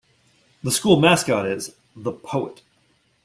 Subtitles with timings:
[0.63, 2.63] The school mascot is The Poet.